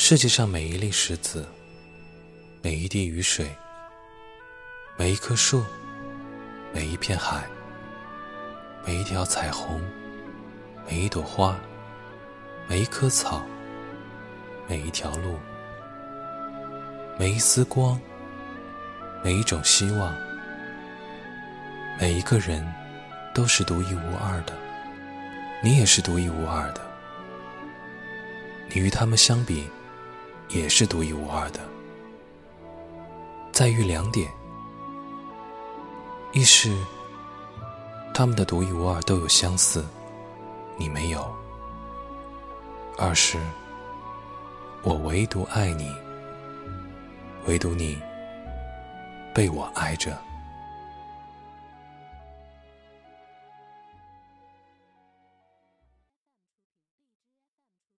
[0.00, 1.44] 世界上每一粒石子，
[2.62, 3.50] 每一滴雨水，
[4.96, 5.64] 每一棵树，
[6.72, 7.44] 每一片海，
[8.86, 9.82] 每一条彩虹，
[10.88, 11.58] 每一朵花，
[12.68, 13.42] 每一棵草，
[14.68, 15.36] 每一条路，
[17.18, 18.00] 每一丝光，
[19.24, 20.16] 每一种希望，
[22.00, 22.64] 每一个人，
[23.34, 24.54] 都是独一无二的。
[25.60, 26.80] 你也是独一无二的。
[28.72, 29.68] 你与他们相比。
[30.48, 31.60] 也是独一无二的，
[33.52, 34.30] 在于两点：
[36.32, 36.74] 一是
[38.14, 39.84] 他们的独一无二都有相似，
[40.76, 41.20] 你没有；
[42.96, 43.38] 二是
[44.82, 45.94] 我唯独爱你，
[47.46, 48.00] 唯独你
[49.34, 50.16] 被我爱着。